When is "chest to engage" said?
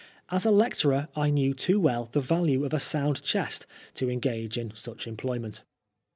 3.21-4.57